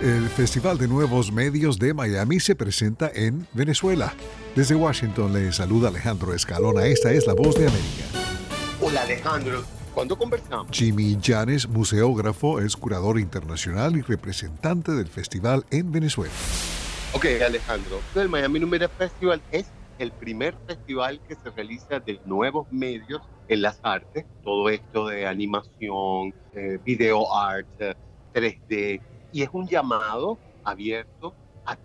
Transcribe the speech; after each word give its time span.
El 0.00 0.28
Festival 0.28 0.78
de 0.78 0.86
Nuevos 0.86 1.32
Medios 1.32 1.76
de 1.76 1.92
Miami 1.92 2.38
se 2.38 2.54
presenta 2.54 3.10
en 3.12 3.48
Venezuela. 3.52 4.14
Desde 4.54 4.76
Washington 4.76 5.32
le 5.32 5.50
saluda 5.50 5.88
Alejandro 5.88 6.32
Escalona. 6.32 6.86
Esta 6.86 7.10
es 7.10 7.26
la 7.26 7.34
voz 7.34 7.56
de 7.56 7.66
América. 7.66 8.04
Hola 8.80 9.02
Alejandro, 9.02 9.64
¿cuándo 9.92 10.16
conversamos? 10.16 10.68
Jimmy 10.70 11.18
Llanes, 11.20 11.68
museógrafo, 11.68 12.60
es 12.60 12.76
curador 12.76 13.18
internacional 13.18 13.96
y 13.96 14.02
representante 14.02 14.92
del 14.92 15.08
festival 15.08 15.64
en 15.72 15.90
Venezuela. 15.90 16.32
Ok, 17.12 17.26
Alejandro, 17.44 18.00
el 18.14 18.28
Miami 18.28 18.60
Numeria 18.60 18.88
Festival 18.88 19.42
es 19.50 19.66
el 19.98 20.12
primer 20.12 20.54
festival 20.68 21.20
que 21.26 21.34
se 21.34 21.50
realiza 21.50 21.98
de 21.98 22.20
nuevos 22.24 22.70
medios 22.70 23.22
en 23.48 23.62
las 23.62 23.80
artes, 23.82 24.26
todo 24.44 24.68
esto 24.68 25.08
de 25.08 25.26
animación, 25.26 26.32
eh, 26.54 26.78
video 26.84 27.34
art, 27.34 27.66
3D, 28.32 29.00
y 29.32 29.42
es 29.42 29.48
un 29.52 29.66
llamado 29.66 30.38
abierto 30.64 31.34
a 31.66 31.76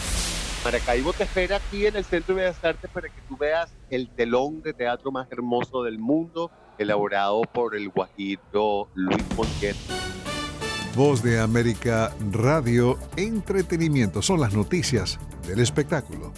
Maracaibo 0.64 1.12
te 1.12 1.22
espera 1.22 1.56
aquí 1.56 1.86
en 1.86 1.94
el 1.94 2.04
Centro 2.04 2.34
de 2.34 2.42
Bellas 2.42 2.64
Artes 2.64 2.90
para 2.90 3.08
que 3.08 3.20
tú 3.28 3.36
veas 3.36 3.72
el 3.88 4.08
telón 4.08 4.62
de 4.62 4.72
teatro 4.72 5.12
más 5.12 5.30
hermoso 5.30 5.84
del 5.84 5.98
mundo, 5.98 6.50
elaborado 6.76 7.42
por 7.42 7.76
el 7.76 7.88
guajiro 7.88 8.88
Luis 8.94 9.24
Montiel. 9.36 9.76
Voz 10.96 11.22
de 11.22 11.38
América 11.38 12.10
Radio 12.32 12.98
Entretenimiento 13.18 14.22
son 14.22 14.40
las 14.40 14.54
noticias 14.54 15.18
del 15.46 15.60
espectáculo. 15.60 16.32